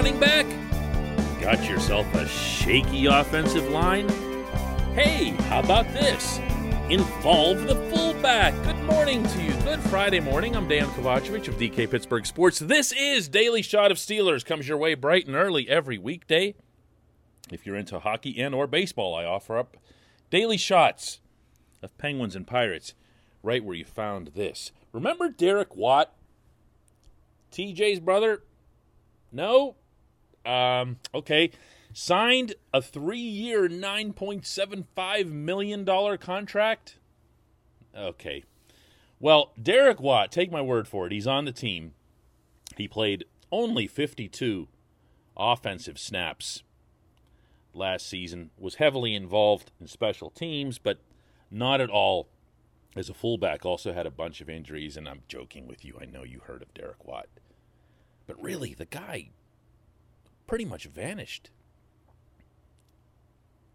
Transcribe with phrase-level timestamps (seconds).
[0.00, 0.46] Running back?
[1.42, 4.08] Got yourself a shaky offensive line?
[4.94, 6.38] Hey, how about this?
[6.88, 8.54] Involve the fullback.
[8.64, 9.52] Good morning to you.
[9.60, 10.56] Good Friday morning.
[10.56, 12.60] I'm Dan Kovacevic of DK Pittsburgh Sports.
[12.60, 14.42] This is Daily Shot of Steelers.
[14.42, 16.54] Comes your way bright and early every weekday.
[17.52, 19.76] If you're into hockey and or baseball, I offer up
[20.30, 21.20] daily shots
[21.82, 22.94] of Penguins and Pirates
[23.42, 24.72] right where you found this.
[24.94, 26.14] Remember Derek Watt?
[27.52, 28.44] TJ's brother?
[29.30, 29.76] No?
[30.44, 31.50] Um, okay.
[31.92, 36.96] Signed a three year, $9.75 million contract?
[37.96, 38.44] Okay.
[39.18, 41.92] Well, Derek Watt, take my word for it, he's on the team.
[42.76, 44.68] He played only 52
[45.36, 46.62] offensive snaps
[47.74, 50.98] last season, was heavily involved in special teams, but
[51.50, 52.28] not at all
[52.96, 53.64] as a fullback.
[53.64, 55.98] Also had a bunch of injuries, and I'm joking with you.
[56.00, 57.26] I know you heard of Derek Watt.
[58.26, 59.30] But really, the guy
[60.50, 61.48] pretty much vanished.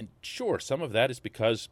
[0.00, 1.68] And sure, some of that is because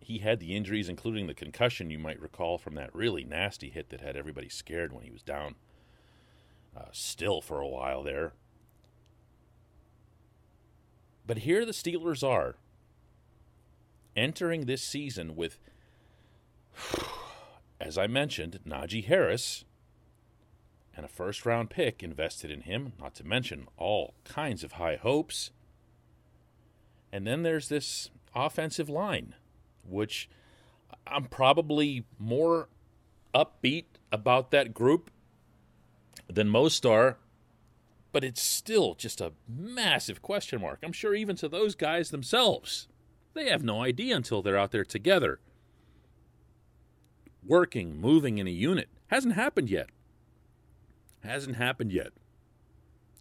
[0.00, 3.90] he had the injuries, including the concussion you might recall from that really nasty hit
[3.90, 5.56] that had everybody scared when he was down
[6.74, 8.32] uh, still for a while there.
[11.26, 12.56] But here the Steelers are
[14.16, 15.58] entering this season with,
[17.78, 19.66] as I mentioned, Najee Harris
[20.98, 24.96] and a first round pick invested in him, not to mention all kinds of high
[24.96, 25.52] hopes.
[27.12, 29.36] And then there's this offensive line,
[29.88, 30.28] which
[31.06, 32.68] I'm probably more
[33.32, 35.12] upbeat about that group
[36.28, 37.18] than most are,
[38.10, 40.80] but it's still just a massive question mark.
[40.82, 42.88] I'm sure even to those guys themselves,
[43.34, 45.38] they have no idea until they're out there together,
[47.46, 48.88] working, moving in a unit.
[49.06, 49.90] Hasn't happened yet.
[51.22, 52.12] Hasn't happened yet.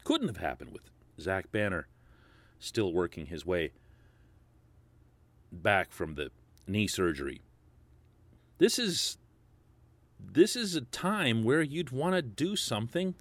[0.03, 1.87] Couldn't have happened with Zach Banner
[2.59, 3.71] still working his way
[5.51, 6.31] back from the
[6.67, 7.41] knee surgery.
[8.57, 9.17] This is
[10.19, 13.15] this is a time where you'd want to do something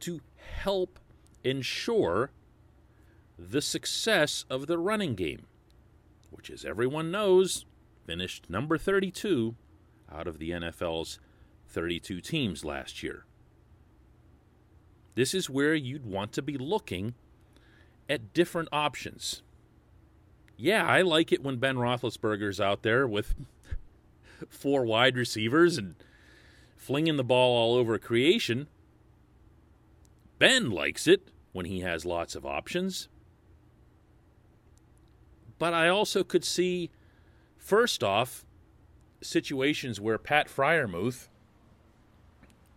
[0.00, 0.98] to help
[1.42, 2.30] ensure
[3.38, 5.46] the success of the running game,
[6.30, 7.66] which as everyone knows,
[8.06, 9.56] finished number 32
[10.10, 11.18] out of the NFL's
[11.68, 13.24] 32 teams last year.
[15.16, 17.14] This is where you'd want to be looking
[18.08, 19.42] at different options.
[20.58, 23.34] Yeah, I like it when Ben Roethlisberger's out there with
[24.48, 25.94] four wide receivers and
[26.76, 28.68] flinging the ball all over creation.
[30.38, 33.08] Ben likes it when he has lots of options.
[35.58, 36.90] But I also could see,
[37.56, 38.44] first off,
[39.22, 41.28] situations where Pat Freiermuth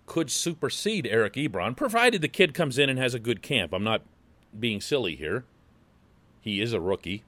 [0.09, 3.71] could supersede Eric Ebron, provided the kid comes in and has a good camp.
[3.71, 4.01] I'm not
[4.59, 5.45] being silly here.
[6.41, 7.23] He is a rookie.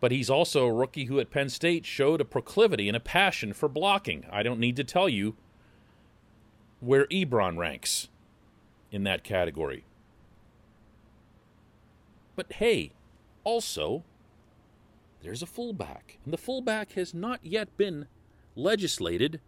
[0.00, 3.52] But he's also a rookie who at Penn State showed a proclivity and a passion
[3.52, 4.24] for blocking.
[4.32, 5.36] I don't need to tell you
[6.80, 8.08] where Ebron ranks
[8.90, 9.84] in that category.
[12.34, 12.92] But hey,
[13.44, 14.04] also,
[15.22, 16.18] there's a fullback.
[16.24, 18.06] And the fullback has not yet been
[18.54, 19.40] legislated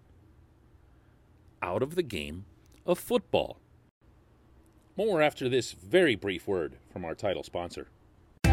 [1.63, 2.45] out of the game
[2.87, 3.59] of football.
[4.97, 7.89] More after this very brief word from our title sponsor.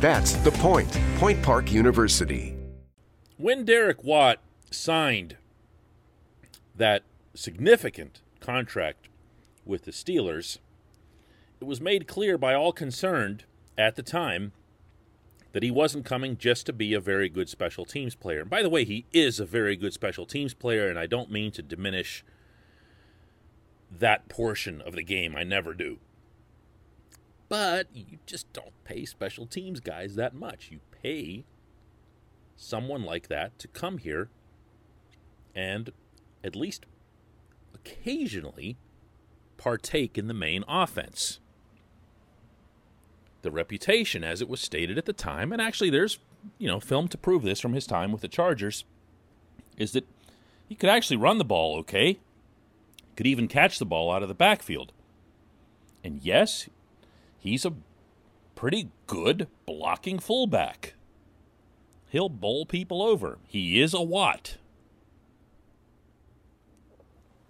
[0.00, 0.96] That's the point.
[1.16, 2.54] Point Park University.
[3.36, 4.38] When Derek Watt
[4.70, 5.36] signed
[6.76, 7.02] that
[7.34, 9.08] significant contract
[9.64, 10.58] with the Steelers,
[11.60, 13.42] it was made clear by all concerned
[13.76, 14.52] at the time
[15.52, 18.42] that he wasn't coming just to be a very good special teams player.
[18.42, 21.32] And by the way, he is a very good special teams player, and I don't
[21.32, 22.24] mean to diminish
[23.90, 25.34] that portion of the game.
[25.34, 25.98] I never do.
[27.48, 30.68] But you just don't pay special teams guys that much.
[30.70, 31.44] You pay
[32.56, 34.28] someone like that to come here
[35.54, 35.90] and
[36.44, 36.86] at least
[37.74, 38.76] occasionally
[39.56, 41.40] partake in the main offense.
[43.42, 46.18] The reputation, as it was stated at the time, and actually there's
[46.58, 48.84] you know film to prove this from his time with the Chargers,
[49.76, 50.06] is that
[50.68, 52.18] he could actually run the ball okay,
[53.16, 54.92] could even catch the ball out of the backfield.
[56.04, 56.68] And yes,
[57.38, 57.74] he's a
[58.54, 60.94] pretty good blocking fullback.
[62.08, 63.38] He'll bowl people over.
[63.46, 64.56] He is a Watt.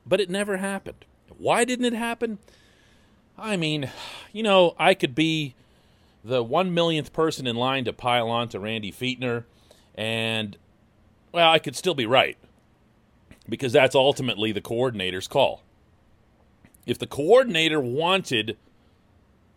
[0.05, 1.05] But it never happened.
[1.37, 2.38] Why didn't it happen?
[3.38, 3.90] I mean,
[4.32, 5.55] you know, I could be
[6.25, 9.44] the one millionth person in line to pile on to Randy Fichtner,
[9.94, 10.56] and,
[11.32, 12.37] well, I could still be right
[13.49, 15.62] because that's ultimately the coordinator's call.
[16.87, 18.56] If the coordinator wanted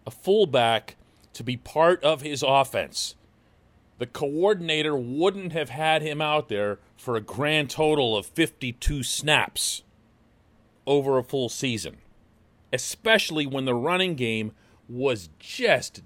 [0.06, 0.95] a fullback
[1.33, 3.15] to be part of his offense,
[3.98, 9.83] the coordinator wouldn't have had him out there for a grand total of 52 snaps
[10.88, 11.98] over a full season,
[12.74, 14.53] especially when the running game
[14.89, 16.01] was just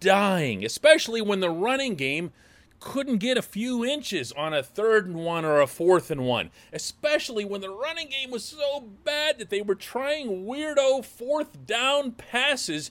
[0.00, 2.32] dying, especially when the running game
[2.80, 6.50] couldn't get a few inches on a third and one or a fourth and one,
[6.72, 12.12] especially when the running game was so bad that they were trying weirdo fourth down
[12.12, 12.90] passes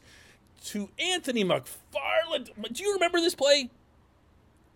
[0.65, 2.49] to Anthony McFarland.
[2.71, 3.69] Do you remember this play?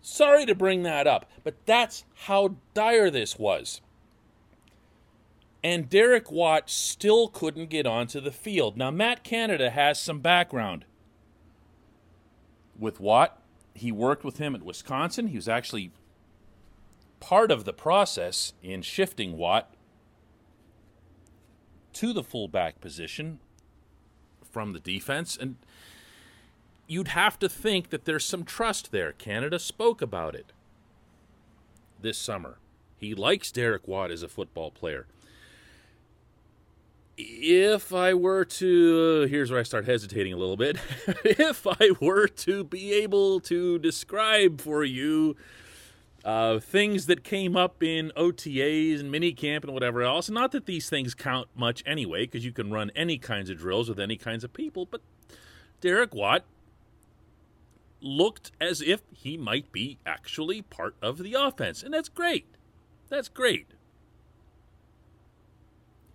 [0.00, 3.80] Sorry to bring that up, but that's how dire this was.
[5.62, 8.76] And Derek Watt still couldn't get onto the field.
[8.76, 10.84] Now, Matt Canada has some background
[12.78, 13.40] with Watt.
[13.74, 15.28] He worked with him at Wisconsin.
[15.28, 15.90] He was actually
[17.18, 19.72] part of the process in shifting Watt
[21.94, 23.38] to the fullback position
[24.54, 25.36] from the defense.
[25.36, 25.56] And
[26.86, 29.12] you'd have to think that there's some trust there.
[29.12, 30.52] Canada spoke about it
[32.00, 32.58] this summer.
[32.96, 35.06] He likes Derek Watt as a football player.
[37.16, 40.78] If I were to, uh, here's where I start hesitating a little bit.
[41.24, 45.36] if I were to be able to describe for you
[46.24, 50.88] uh, things that came up in OTAs and minicamp and whatever else, not that these
[50.88, 54.42] things count much anyway, because you can run any kinds of drills with any kinds
[54.42, 55.02] of people, but
[55.82, 56.44] Derek Watt
[58.00, 61.82] looked as if he might be actually part of the offense.
[61.82, 62.46] And that's great.
[63.10, 63.66] That's great.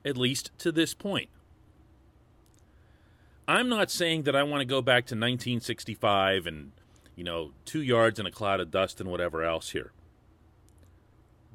[0.04, 1.30] At least to this point.
[3.48, 6.72] I'm not saying that I want to go back to 1965 and,
[7.16, 9.92] you know, two yards in a cloud of dust and whatever else here.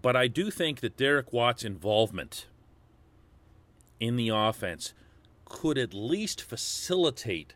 [0.05, 2.47] But I do think that Derek Watt's involvement
[3.99, 4.93] in the offense
[5.47, 7.55] could at least facilitate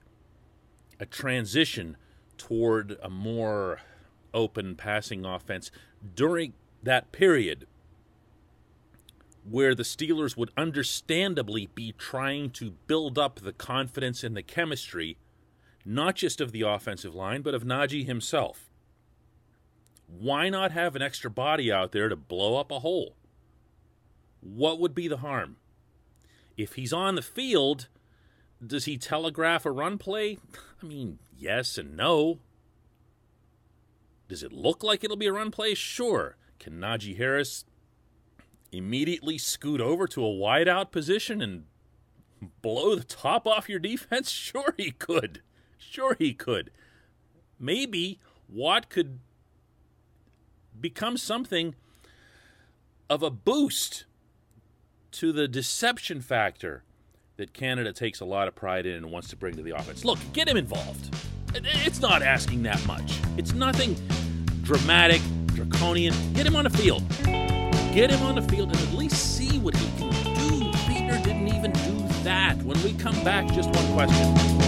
[0.98, 1.98] a transition
[2.38, 3.82] toward a more
[4.32, 5.70] open passing offense
[6.14, 7.66] during that period
[9.44, 15.18] where the Steelers would understandably be trying to build up the confidence and the chemistry,
[15.84, 18.67] not just of the offensive line, but of Najee himself.
[20.08, 23.14] Why not have an extra body out there to blow up a hole?
[24.40, 25.56] What would be the harm?
[26.56, 27.88] If he's on the field,
[28.64, 30.38] does he telegraph a run play?
[30.82, 32.38] I mean, yes and no.
[34.28, 35.74] Does it look like it'll be a run play?
[35.74, 36.36] Sure.
[36.58, 37.64] Can Najee Harris
[38.72, 41.64] immediately scoot over to a wideout position and
[42.62, 44.30] blow the top off your defense?
[44.48, 45.42] Sure, he could.
[45.78, 46.70] Sure, he could.
[47.58, 49.20] Maybe Watt could
[50.80, 51.74] become something
[53.10, 54.04] of a boost
[55.12, 56.82] to the deception factor
[57.36, 60.04] that Canada takes a lot of pride in and wants to bring to the offense.
[60.04, 61.14] Look, get him involved.
[61.54, 63.18] It's not asking that much.
[63.36, 63.96] It's nothing
[64.62, 65.22] dramatic,
[65.54, 66.14] draconian.
[66.34, 67.08] Get him on the field.
[67.94, 70.70] Get him on the field and at least see what he can do.
[70.86, 73.46] Peter didn't even do that when we come back.
[73.52, 74.67] Just one question.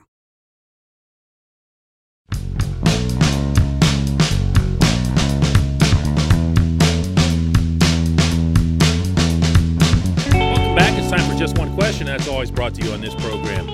[10.33, 10.97] Welcome back.
[10.97, 12.07] It's time for just one question.
[12.07, 13.65] That's always brought to you on this program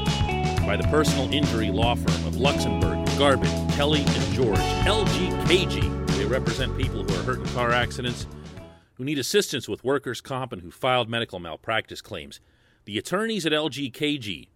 [0.66, 6.08] by the personal injury law firm of Luxenberg, Garbett, Kelly, and George, LGKG.
[6.18, 8.28] They represent people who are hurt in car accidents,
[8.96, 12.40] who need assistance with workers' comp, and who filed medical malpractice claims.
[12.86, 14.50] The attorneys at LGKG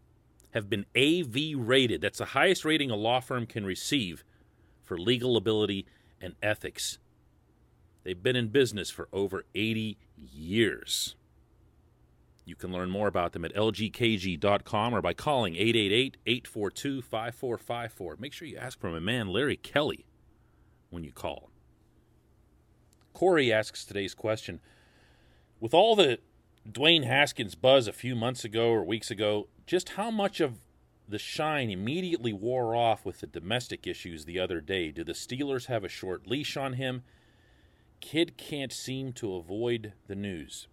[0.52, 2.02] have been AV rated.
[2.02, 4.24] That's the highest rating a law firm can receive
[4.84, 5.86] for legal ability
[6.20, 6.98] and ethics.
[8.04, 11.16] They've been in business for over 80 years.
[12.46, 18.18] You can learn more about them at lgkg.com or by calling 888 842 5454.
[18.20, 20.06] Make sure you ask for my man, Larry Kelly,
[20.90, 21.50] when you call.
[23.14, 24.60] Corey asks today's question
[25.60, 26.20] With all the
[26.70, 30.60] Dwayne Haskins buzz a few months ago or weeks ago, just how much of
[31.08, 34.92] the shine immediately wore off with the domestic issues the other day?
[34.92, 37.04] Do the Steelers have a short leash on him?
[38.00, 40.68] Kid can't seem to avoid the news.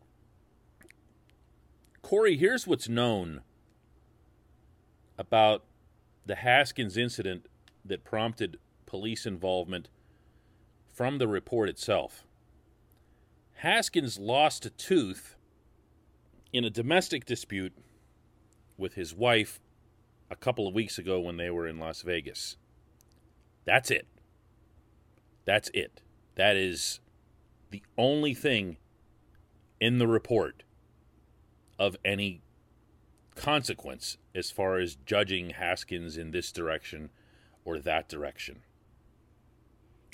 [2.02, 3.42] Corey, here's what's known
[5.18, 5.64] about
[6.24, 7.46] the Haskins incident
[7.84, 9.88] that prompted police involvement
[10.92, 12.24] from the report itself.
[13.56, 15.34] Haskins lost a tooth
[16.52, 17.72] in a domestic dispute
[18.76, 19.60] with his wife
[20.30, 22.56] a couple of weeks ago when they were in Las Vegas.
[23.64, 24.06] That's it.
[25.44, 26.00] That's it.
[26.36, 27.00] That is
[27.70, 28.76] the only thing
[29.80, 30.62] in the report
[31.78, 32.42] of any
[33.34, 37.10] consequence as far as judging Haskins in this direction
[37.64, 38.60] or that direction.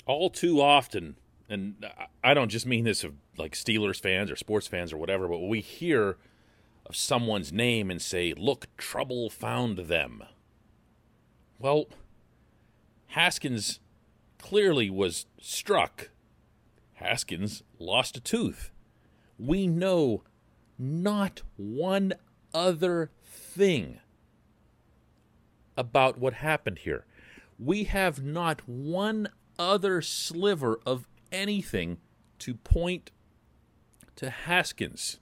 [0.05, 1.17] All too often,
[1.49, 1.85] and
[2.23, 5.39] I don't just mean this of like Steelers fans or sports fans or whatever, but
[5.39, 6.17] we hear
[6.85, 10.23] of someone's name and say, Look, trouble found them.
[11.59, 11.85] Well,
[13.07, 13.79] Haskins
[14.39, 16.09] clearly was struck.
[16.95, 18.71] Haskins lost a tooth.
[19.37, 20.23] We know
[20.77, 22.13] not one
[22.53, 23.99] other thing
[25.77, 27.05] about what happened here.
[27.59, 31.97] We have not one other sliver of anything
[32.39, 33.11] to point
[34.15, 35.19] to Haskins.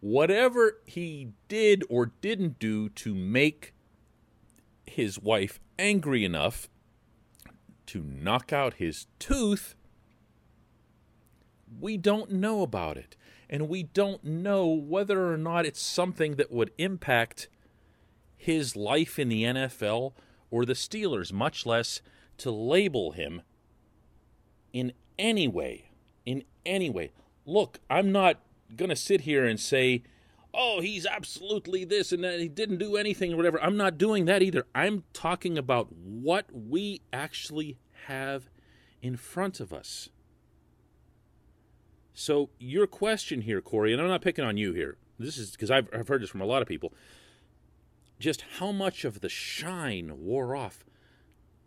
[0.00, 3.74] Whatever he did or didn't do to make
[4.86, 6.68] his wife angry enough
[7.86, 9.74] to knock out his tooth,
[11.80, 13.16] we don't know about it
[13.48, 17.48] and we don't know whether or not it's something that would impact
[18.36, 20.12] his life in the NFL
[20.50, 22.00] or the Steelers, much less
[22.38, 23.42] to label him
[24.72, 25.90] in any way.
[26.26, 27.12] In any way.
[27.46, 28.40] Look, I'm not
[28.74, 30.02] going to sit here and say,
[30.52, 33.62] oh, he's absolutely this and that, he didn't do anything or whatever.
[33.62, 34.66] I'm not doing that either.
[34.74, 38.48] I'm talking about what we actually have
[39.02, 40.08] in front of us.
[42.12, 44.98] So your question here, Corey, and I'm not picking on you here.
[45.18, 46.92] This is because I've, I've heard this from a lot of people.
[48.18, 50.84] Just how much of the shine wore off.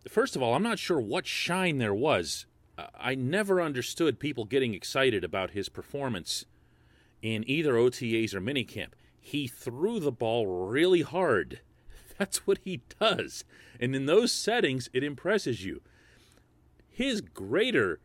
[0.07, 2.45] First of all, I'm not sure what shine there was.
[2.77, 6.45] I never understood people getting excited about his performance
[7.21, 8.93] in either OTAs or minicamp.
[9.19, 11.61] He threw the ball really hard.
[12.17, 13.45] That's what he does.
[13.79, 15.81] And in those settings, it impresses you.
[16.89, 17.99] His greater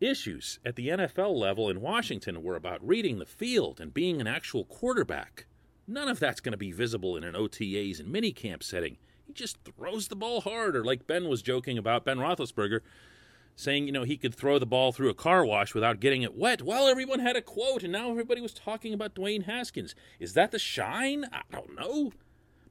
[0.00, 4.26] issues at the NFL level in Washington were about reading the field and being an
[4.26, 5.46] actual quarterback.
[5.86, 8.96] None of that's going to be visible in an OTAs and minicamp setting.
[9.26, 12.80] He just throws the ball hard, or like Ben was joking about, Ben Roethlisberger,
[13.56, 16.36] saying, you know, he could throw the ball through a car wash without getting it
[16.36, 16.62] wet.
[16.62, 19.94] Well, everyone had a quote, and now everybody was talking about Dwayne Haskins.
[20.18, 21.26] Is that the shine?
[21.32, 22.12] I don't know.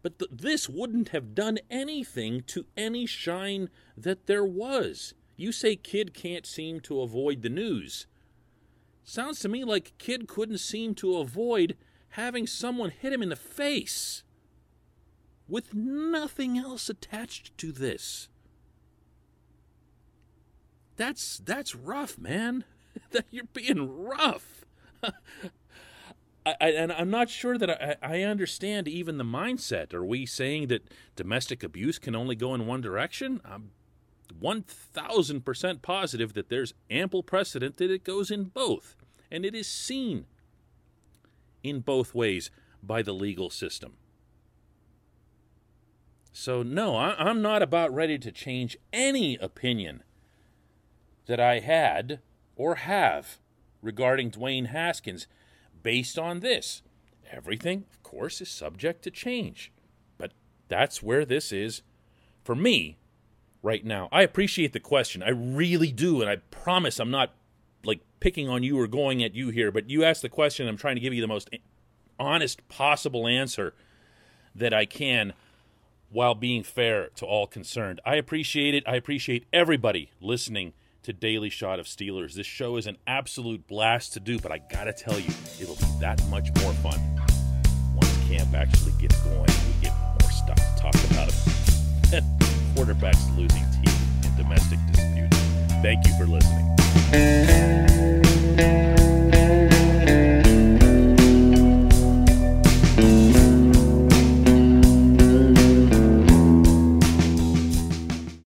[0.01, 5.13] But th- this wouldn't have done anything to any shine that there was.
[5.37, 8.05] You say Kid can't seem to avoid the news.
[9.03, 11.77] Sounds to me like Kid couldn't seem to avoid
[12.09, 14.23] having someone hit him in the face
[15.47, 18.29] with nothing else attached to this.
[20.95, 22.65] That's that's rough, man.
[23.11, 24.65] that you're being rough.
[26.45, 29.93] I, and I'm not sure that I, I understand even the mindset.
[29.93, 33.39] Are we saying that domestic abuse can only go in one direction?
[33.45, 33.71] I'm
[34.41, 38.95] 1,000% positive that there's ample precedent that it goes in both.
[39.31, 40.25] And it is seen
[41.63, 43.93] in both ways by the legal system.
[46.33, 50.03] So, no, I, I'm not about ready to change any opinion
[51.25, 52.19] that I had
[52.55, 53.37] or have
[53.81, 55.27] regarding Dwayne Haskins
[55.81, 56.81] based on this.
[57.31, 59.71] Everything, of course, is subject to change.
[60.17, 60.31] But
[60.67, 61.81] that's where this is
[62.43, 62.97] for me
[63.61, 64.09] right now.
[64.11, 65.23] I appreciate the question.
[65.23, 66.21] I really do.
[66.21, 67.33] And I promise I'm not
[67.83, 70.67] like picking on you or going at you here, but you asked the question.
[70.67, 71.49] I'm trying to give you the most
[72.19, 73.73] honest possible answer
[74.55, 75.33] that I can
[76.09, 77.99] while being fair to all concerned.
[78.05, 78.83] I appreciate it.
[78.87, 80.73] I appreciate everybody listening
[81.03, 82.33] to Daily Shot of Steelers.
[82.33, 85.29] This show is an absolute blast to do, but I gotta tell you,
[85.59, 86.99] it'll be that much more fun
[87.95, 89.41] once camp actually gets going.
[89.41, 91.29] We get more stuff to talk about.
[92.75, 95.37] Quarterbacks losing teams in domestic disputes.
[95.81, 96.69] Thank you for listening.